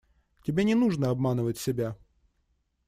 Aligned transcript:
Тебе 0.43 0.63
не 0.63 0.73
нужно 0.73 1.11
обманывать 1.11 1.59
себя. 1.59 1.95